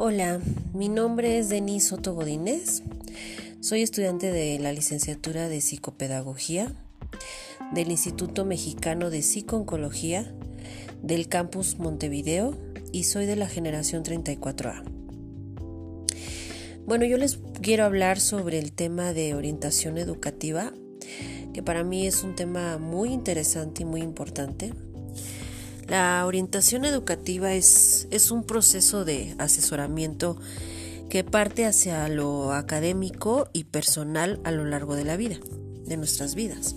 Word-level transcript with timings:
Hola, 0.00 0.40
mi 0.74 0.88
nombre 0.88 1.40
es 1.40 1.48
Denise 1.48 1.88
Soto 1.88 2.14
Godínez. 2.14 2.84
Soy 3.58 3.82
estudiante 3.82 4.30
de 4.30 4.60
la 4.60 4.72
licenciatura 4.72 5.48
de 5.48 5.60
Psicopedagogía 5.60 6.72
del 7.72 7.90
Instituto 7.90 8.44
Mexicano 8.44 9.10
de 9.10 9.22
Psicooncología 9.22 10.32
del 11.02 11.26
campus 11.26 11.80
Montevideo 11.80 12.56
y 12.92 13.02
soy 13.02 13.26
de 13.26 13.34
la 13.34 13.48
generación 13.48 14.04
34A. 14.04 14.84
Bueno, 16.86 17.04
yo 17.04 17.18
les 17.18 17.40
quiero 17.60 17.82
hablar 17.82 18.20
sobre 18.20 18.60
el 18.60 18.70
tema 18.70 19.12
de 19.12 19.34
orientación 19.34 19.98
educativa, 19.98 20.72
que 21.52 21.64
para 21.64 21.82
mí 21.82 22.06
es 22.06 22.22
un 22.22 22.36
tema 22.36 22.78
muy 22.78 23.12
interesante 23.12 23.82
y 23.82 23.84
muy 23.84 24.02
importante 24.02 24.72
la 25.88 26.24
orientación 26.26 26.84
educativa 26.84 27.54
es, 27.54 28.06
es 28.10 28.30
un 28.30 28.44
proceso 28.44 29.04
de 29.04 29.34
asesoramiento 29.38 30.36
que 31.08 31.24
parte 31.24 31.64
hacia 31.64 32.06
lo 32.08 32.52
académico 32.52 33.48
y 33.52 33.64
personal 33.64 34.40
a 34.44 34.50
lo 34.50 34.64
largo 34.64 34.94
de 34.94 35.04
la 35.04 35.16
vida, 35.16 35.38
de 35.86 35.96
nuestras 35.96 36.34
vidas, 36.34 36.76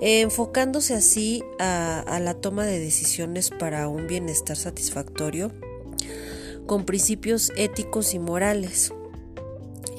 enfocándose 0.00 0.94
así 0.94 1.42
a, 1.58 2.20
la 2.20 2.34
toma 2.34 2.66
de 2.66 2.78
decisiones 2.78 3.50
para 3.50 3.88
un 3.88 4.06
bienestar 4.06 4.56
satisfactorio 4.56 5.50
con 6.66 6.84
principios 6.84 7.52
éticos 7.56 8.12
y 8.14 8.18
morales. 8.18 8.92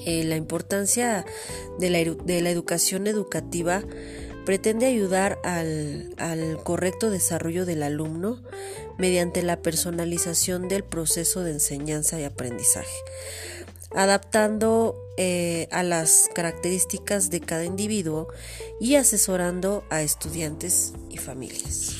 Eh, 0.05 0.23
la 0.23 0.35
importancia 0.35 1.25
de 1.79 1.89
la, 1.89 1.97
de 1.97 2.41
la 2.41 2.51
educación 2.51 3.07
educativa 3.07 3.83
pretende 4.45 4.85
ayudar 4.85 5.39
al, 5.43 6.15
correcto 6.63 7.09
desarrollo 7.09 7.65
del 7.65 7.83
alumno 7.83 8.41
mediante 8.97 9.41
la 9.41 9.61
personalización 9.61 10.67
del 10.67 10.83
proceso 10.83 11.41
de 11.41 11.51
enseñanza 11.51 12.19
y 12.19 12.23
aprendizaje, 12.23 12.95
adaptando 13.95 14.95
eh, 15.17 15.67
a 15.71 15.83
las 15.83 16.29
características 16.33 17.29
de 17.29 17.41
cada 17.41 17.65
individuo 17.65 18.27
y 18.79 18.95
asesorando 18.95 19.83
a 19.89 20.01
estudiantes 20.01 20.93
y 21.09 21.17
familias. 21.17 21.93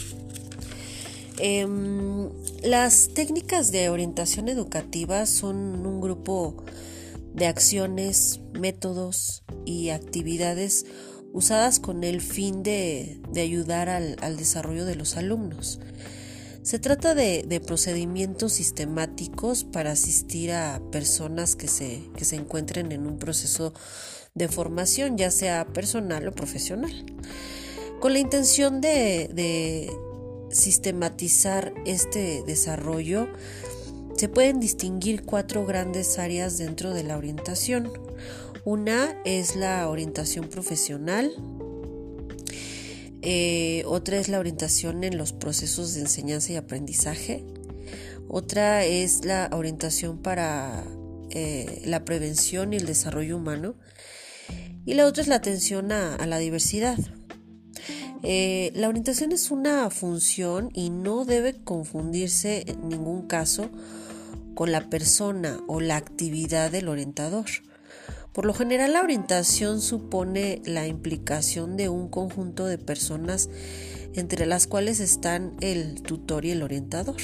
Em, 1.38 2.30
las 2.64 3.09
técnicas 3.14 3.72
de 3.72 3.90
orientación 3.90 4.48
educativa 4.48 5.26
son 5.26 5.86
un 5.86 6.00
grupo 6.00 6.64
de 7.34 7.48
acciones, 7.48 8.40
métodos 8.54 9.44
y 9.66 9.90
actividades 9.90 10.86
usadas 11.36 11.81
con 11.81 12.05
el 12.05 12.22
fin 12.22 12.64
de, 12.64 13.19
ayudar 13.36 13.89
al, 13.89 14.38
desarrollo 14.38 14.86
de 14.86 14.95
los 14.95 15.17
alumnos. 15.17 15.81
Se 16.64 16.80
trata 16.80 17.14
de, 17.14 17.61
procedimientos 17.67 18.53
sistemáticos 18.53 19.66
para 19.66 19.91
asistir 19.91 20.53
a 20.53 20.81
personas 20.94 21.58
que 21.58 21.67
se, 21.67 22.02
se 22.19 22.36
encuentren 22.38 22.94
en 22.94 23.06
un 23.06 23.19
proceso 23.19 23.73
de 24.33 24.47
formación, 24.47 25.17
ya 25.17 25.30
sea 25.30 25.67
personal 25.67 26.25
o 26.30 26.31
profesional, 26.31 27.06
con 28.00 28.13
la 28.13 28.19
intención 28.19 28.80
de, 28.80 29.30
de 29.33 29.91
sistematizar 30.52 31.73
este 31.86 32.44
desarrollo. 32.47 33.28
Se 34.16 34.30
pueden 34.30 34.61
distinguir 34.61 35.23
cuatro 35.23 35.66
grandes 35.66 36.17
áreas 36.17 36.58
dentro 36.58 36.94
de 36.94 37.03
la 37.03 37.17
orientación. 37.17 37.91
Una 38.66 39.16
es 39.26 39.56
la 39.56 39.88
orientación 39.88 40.50
profesional, 40.50 41.32
eh, 43.22 43.84
otra 43.86 44.18
es 44.18 44.28
la 44.28 44.40
orientación 44.40 45.04
en 45.04 45.20
los 45.20 45.34
procesos 45.34 45.94
de 45.94 46.02
enseñanza 46.02 46.52
y 46.52 46.56
aprendizaje, 46.56 47.46
otra 48.28 48.84
es 48.84 49.24
la 49.24 49.52
orientación 49.52 50.18
para 50.18 50.84
eh, 51.30 51.84
la 51.86 52.06
prevención 52.06 52.74
y 52.74 52.78
el 52.78 52.88
desarrollo 52.88 53.38
humano 53.38 53.75
y 54.84 54.96
la 54.96 55.06
otra 55.06 55.22
es 55.22 55.28
la 55.28 55.36
atención 55.36 55.92
a, 55.92 56.25
la 56.25 56.40
diversidad. 56.40 56.98
Eh, 58.24 58.72
la 58.74 58.90
orientación 58.90 59.31
es 59.31 59.52
una 59.52 59.92
función 59.92 60.72
y 60.74 60.90
no 60.90 61.24
debe 61.24 61.64
confundirse 61.64 62.64
en 62.66 62.90
ningún 62.90 63.28
caso 63.28 63.70
con 64.56 64.72
la 64.72 64.90
persona 64.90 65.59
o 65.68 65.81
la 65.81 65.98
actividad 65.98 66.72
del 66.72 66.88
orientador. 66.88 67.46
Por 68.35 68.46
lo 68.46 68.53
general 68.53 68.91
la 68.91 69.01
orientación 69.01 69.79
supone 69.79 70.62
la 70.66 70.88
implicación 70.88 71.78
de 71.78 71.88
un 71.88 72.09
conjunto 72.09 72.66
de 72.66 72.78
personas 72.78 73.50
entre 74.13 74.46
las 74.46 74.68
cuales 74.68 75.00
están 75.00 75.56
el 75.62 76.01
tutor 76.01 76.44
y 76.44 76.51
el 76.51 76.62
orientador, 76.62 77.16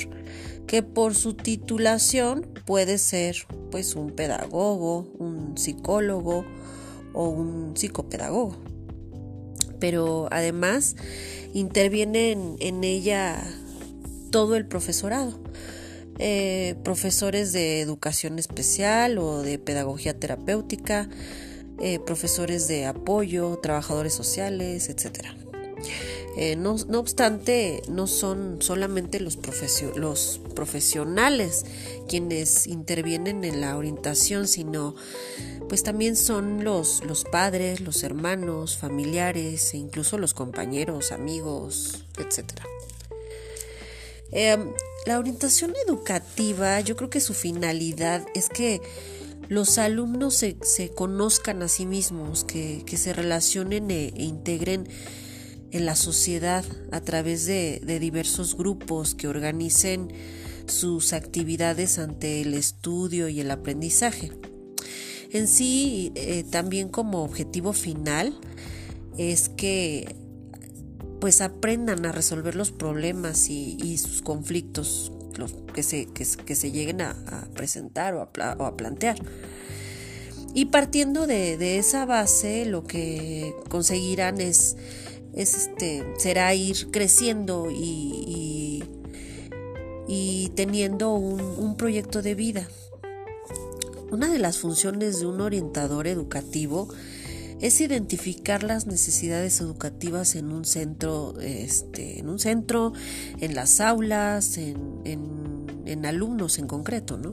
que 0.68 0.84
por 0.84 1.14
su 1.14 1.34
titulación 1.34 2.48
puede 2.66 2.98
ser 2.98 3.36
pues 3.72 3.98
un 3.98 4.12
pedagogo, 4.12 5.12
un 5.20 5.58
psicólogo 5.58 6.46
o 7.12 7.28
un 7.28 7.76
psicopedagogo. 7.76 8.56
Pero 9.82 10.30
además 10.32 10.96
interviene 11.54 12.38
en 12.62 12.84
ella 12.86 13.44
todo 14.32 14.56
el 14.56 14.66
profesorado 14.66 15.38
eh, 16.20 16.76
profesores 16.84 17.52
de 17.54 17.82
educación 17.82 18.40
especial 18.40 19.18
o 19.18 19.42
de 19.42 19.58
pedagogía 19.60 20.18
terapéutica, 20.20 21.10
eh, 21.80 22.00
profesores 22.00 22.68
de 22.68 22.86
apoyo, 22.86 23.60
trabajadores 23.62 24.14
sociales, 24.14 24.90
etc. 24.90 25.30
Eh, 26.38 26.56
no, 26.56 26.76
obstante, 26.98 27.82
no 27.90 28.08
son 28.08 28.62
solamente 28.62 29.20
los, 29.20 29.38
los 29.96 30.42
profesionales 30.56 31.66
quienes 32.08 32.68
intervienen 32.68 33.44
en 33.44 33.60
la 33.60 33.76
orientación, 33.76 34.48
sino 34.48 34.96
pues 35.68 35.84
también 35.84 36.16
son 36.16 36.64
los, 36.64 37.04
los 37.06 37.24
padres, 37.26 37.82
los 37.82 38.04
hermanos, 38.04 38.78
familiares 38.78 39.74
e 39.74 39.78
incluso 39.78 40.18
los 40.18 40.34
compañeros, 40.34 41.12
amigos, 41.12 42.06
etcétera. 42.18 42.64
Em, 44.32 44.72
la 45.06 45.20
orientación 45.20 45.74
educativa, 45.88 46.80
yo 46.80 46.96
creo 46.96 47.10
que 47.10 47.20
su 47.20 47.34
finalidad 47.34 48.26
es 48.34 48.50
que 48.50 48.82
los 49.50 49.78
alumnos 49.78 50.36
se, 50.36 50.90
conozcan 50.96 51.62
a 51.62 51.68
sí 51.68 51.86
mismos, 51.86 52.46
que, 52.46 52.84
se 52.96 53.12
relacionen 53.12 53.92
e, 53.92 54.08
e, 54.16 54.24
integren 54.24 54.88
en 55.72 55.86
la 55.86 55.96
sociedad 55.96 56.64
a 56.92 57.02
través 57.02 57.46
de, 57.46 57.82
diversos 58.00 58.56
grupos 58.56 59.16
que 59.16 59.28
organicen 59.28 60.14
sus 60.68 61.12
actividades 61.12 62.00
ante 62.00 62.42
el 62.42 62.54
estudio 62.54 63.28
y 63.28 63.42
el 63.42 63.52
aprendizaje. 63.52 64.32
En 65.32 65.48
sí, 65.48 66.12
eh, 66.16 66.44
también 66.50 66.90
como 66.90 67.24
objetivo 67.24 67.74
final, 67.74 68.38
es 69.18 69.50
que 69.50 70.16
pues 71.22 71.40
aprendan 71.40 72.06
a 72.08 72.12
resolver 72.12 72.56
los 72.56 72.72
problemas 72.72 73.48
y, 73.50 73.98
sus 74.00 74.24
conflictos 74.24 75.14
los 75.38 75.54
que, 75.74 75.84
se, 75.84 76.08
que, 76.08 76.26
se 76.26 76.72
lleguen 76.72 77.00
a, 77.02 77.16
presentar 77.54 78.16
o 78.16 78.22
a, 78.22 78.76
plantear. 78.76 79.18
Y 80.54 80.66
partiendo 80.66 81.28
de, 81.28 81.78
esa 81.78 82.06
base, 82.06 82.66
lo 82.66 82.84
que 82.84 83.56
conseguirán 83.70 84.42
es, 84.42 84.76
este, 85.34 86.04
será 86.18 86.54
ir 86.56 86.90
creciendo 86.92 87.70
y, 87.72 88.84
y, 90.08 90.52
teniendo 90.56 91.14
un, 91.14 91.78
proyecto 91.78 92.24
de 92.24 92.34
vida. 92.34 92.68
Una 94.10 94.28
de 94.28 94.40
las 94.40 94.58
funciones 94.58 95.20
de 95.20 95.28
un 95.28 95.40
orientador 95.40 96.08
educativo 96.08 96.90
es 96.92 97.21
identificar 97.62 98.64
las 98.64 98.88
necesidades 98.88 99.62
educativas 99.62 100.36
en 100.36 100.52
un 100.52 100.66
centro, 100.66 101.40
este, 101.40 102.20
en 102.20 102.30
un 102.30 102.40
centro, 102.40 102.94
en 103.40 103.56
las 103.56 103.80
aulas, 103.80 104.58
en, 104.58 105.02
en, 105.06 106.06
alumnos 106.06 106.58
en 106.58 106.68
concreto, 106.68 107.18
¿no? 107.18 107.32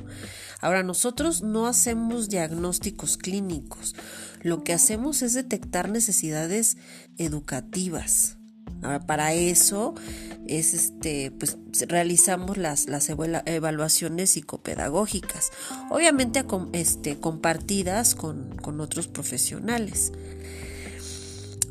Ahora, 0.61 0.83
nosotros 0.83 1.43
no 1.43 1.67
hacemos 1.67 2.29
diagnósticos 2.29 3.17
clínicos, 3.17 3.95
lo 4.43 4.65
que 4.65 4.73
hacemos 4.75 5.23
es 5.23 5.33
detectar 5.33 5.89
necesidades 5.89 6.77
educativas. 7.17 8.38
Ahora, 8.83 9.01
para 9.01 9.33
eso 9.35 9.95
es 10.47 10.73
este, 10.75 11.31
pues 11.31 11.59
realizamos 11.89 12.57
las, 12.57 12.89
las 12.89 13.09
evaluaciones 13.11 14.31
psicopedagógicas, 14.31 15.51
obviamente 15.91 16.45
este, 16.73 17.19
compartidas 17.19 18.15
con, 18.15 18.59
otros 18.81 19.09
profesionales. 19.09 20.13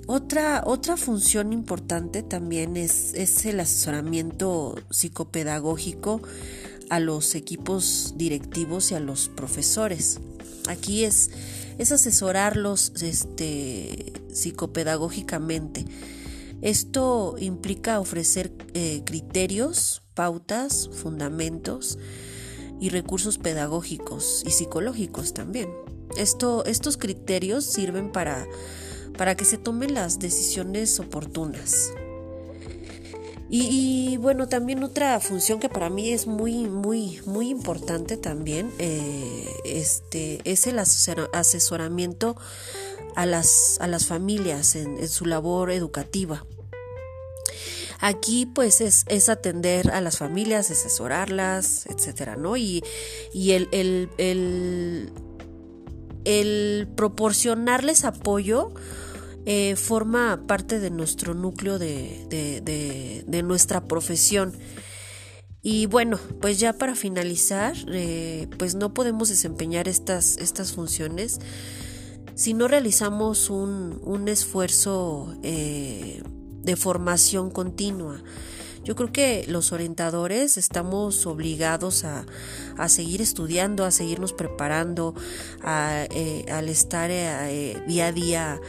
Otra, 0.06 0.64
otra 0.66 0.96
función 0.96 1.52
importante 1.52 2.24
también 2.24 2.78
es, 2.78 3.14
es 3.14 3.46
el 3.46 3.60
asesoramiento 3.60 4.76
psicopedagógico 4.90 6.22
a 6.90 7.00
los 7.00 7.36
equipos 7.36 8.14
directivos 8.16 8.92
y 8.92 8.96
a 8.96 9.00
los 9.00 9.28
profesores. 9.28 10.20
Aquí 10.70 11.04
es, 11.04 11.30
es 11.78 11.92
asesorarlos 11.92 12.94
este, 13.02 14.14
psicopedagógicamente 14.32 15.86
esto 16.62 17.36
implica 17.40 18.00
ofrecer 18.00 18.52
eh, 18.74 19.02
criterios, 19.06 20.02
pautas, 20.14 20.90
fundamentos 20.92 22.00
y 22.80 22.90
recursos 22.90 23.38
pedagógicos 23.38 24.44
y 24.46 24.52
psicológicos 24.52 25.34
también. 25.34 25.70
Esto, 26.18 26.66
estos 26.66 26.98
criterios 26.98 27.66
sirven 27.66 28.12
para, 28.12 28.48
para 29.18 29.36
que 29.36 29.46
se 29.46 29.58
tomen 29.58 29.94
las 29.94 30.20
decisiones 30.20 31.00
oportunas. 31.00 31.92
Y, 33.50 34.18
bueno, 34.18 34.50
también 34.50 34.84
otra 34.84 35.18
función 35.22 35.60
que 35.60 35.70
para 35.70 35.90
mí 35.90 36.10
es 36.10 36.28
muy, 36.28 36.66
muy, 36.66 37.22
muy 37.26 37.50
importante 37.50 38.18
también, 38.18 38.74
eh, 38.78 39.48
este, 39.64 40.42
es 40.44 40.68
el 40.68 40.80
asesoramiento 40.80 42.36
a 43.18 43.26
las, 43.26 43.80
a 43.82 43.88
las 43.88 44.06
familias 44.06 44.76
en, 44.76 45.08
su 45.08 45.26
labor 45.26 45.72
educativa. 45.72 46.46
Aquí 48.00 48.46
pues 48.46 48.80
es, 48.80 49.06
es, 49.08 49.28
atender 49.28 49.90
a 49.90 50.02
las 50.02 50.20
familias, 50.20 50.70
asesorarlas, 50.70 51.88
etcétera, 51.88 52.36
¿no? 52.36 52.58
Y, 52.58 52.84
y 53.34 53.54
el, 53.54 53.70
el, 53.72 55.12
el, 56.26 56.88
proporcionarles 56.96 58.06
apoyo 58.06 58.72
eh, 59.48 59.76
forma 59.76 60.44
parte 60.46 60.80
de 60.80 60.92
nuestro 60.92 61.34
núcleo 61.34 61.80
de, 61.80 63.42
nuestra 63.44 63.88
profesión. 63.88 64.54
Y 65.64 65.88
bueno, 65.88 66.20
pues 66.40 66.60
ya 66.60 66.74
para 66.74 66.94
finalizar, 66.94 67.76
eh, 67.92 68.48
pues 68.60 68.76
no 68.76 68.94
podemos 68.94 69.30
desempeñar 69.30 69.88
estas, 69.88 70.38
estas 70.38 70.74
funciones 70.74 71.40
si 72.38 72.54
no 72.54 72.68
realizamos 72.68 73.50
un, 73.50 74.28
esfuerzo 74.28 75.36
eh, 75.42 76.22
de 76.62 76.76
formación 76.76 77.50
continua. 77.50 78.22
Yo 78.84 78.96
creo 78.96 79.12
que 79.12 79.46
los 79.48 79.72
orientadores 79.72 80.56
estamos 80.56 81.26
obligados 81.26 82.06
a, 82.06 82.26
seguir 82.90 83.24
estudiando, 83.24 83.86
a 83.86 83.92
seguirnos 83.92 84.34
preparando, 84.34 85.16
al 85.62 86.70
estar 86.70 87.10
día 87.88 88.06
a 88.06 88.12
día 88.12 88.62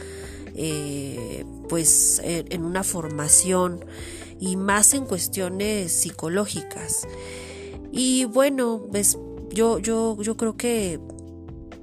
eh, 0.55 1.45
pues 1.69 2.21
en 2.23 2.65
una 2.65 2.83
formación 2.83 3.85
y 4.39 4.55
más 4.55 4.95
en 4.95 5.05
cuestiones 5.05 5.91
psicológicas. 5.91 7.07
Y 7.91 8.25
bueno, 8.25 8.83
pues, 8.89 9.17
yo, 9.51 9.77
yo, 9.77 10.17
yo 10.21 10.37
creo 10.37 10.57
que 10.57 10.99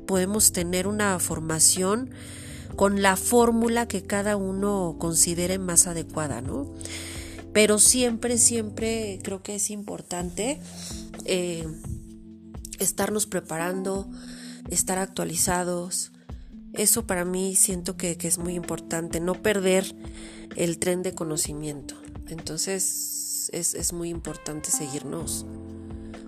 podemos 0.07 0.53
tener 0.53 0.87
una 0.87 1.19
formación 1.19 2.11
con 2.77 3.03
la 3.03 3.17
fórmula 3.17 3.89
que 3.89 4.03
cada 4.03 4.37
uno 4.37 4.97
considere 4.99 5.59
más 5.59 5.87
adecuada, 5.87 6.41
¿no? 6.41 6.73
Pero 7.53 7.79
siempre, 7.79 8.37
siempre 8.39 9.19
creo 9.23 9.43
que 9.43 9.57
es 9.57 9.71
importante 9.71 10.61
eh, 11.25 11.67
estarnos 12.79 13.27
preparando, 13.27 14.09
estar 14.69 14.99
actualizados, 14.99 16.13
eso 16.75 17.07
para 17.07 17.25
mí 17.25 17.57
siento 17.57 17.97
que, 17.97 18.19
es 18.21 18.39
muy 18.39 18.55
importante, 18.55 19.21
no 19.21 19.35
perder 19.35 19.97
el 20.57 20.79
tren 20.79 21.03
de 21.03 21.15
conocimiento. 21.15 21.95
Entonces 22.29 23.49
es, 23.53 23.75
es 23.75 23.93
muy 23.95 24.11
importante 24.11 24.71
seguirnos 24.71 25.47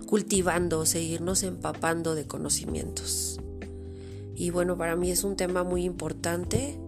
cultivando, 0.07 0.87
seguirnos 0.87 1.43
empapando 1.43 2.15
de 2.15 2.25
conocimientos. 2.25 3.39
Y 4.39 4.51
bueno, 4.51 4.77
para 4.77 4.95
mí 4.95 5.11
es 5.11 5.25
un 5.25 5.35
tema 5.35 5.65
muy 5.65 5.83
importante. 5.83 6.79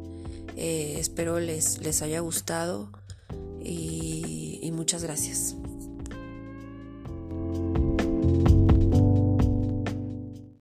Eh, 0.56 0.96
espero 0.98 1.42
les, 1.42 1.80
les 1.80 2.02
haya 2.02 2.22
gustado 2.22 2.90
y 3.64 4.72
muchas 4.74 5.04
gracias. 5.04 5.58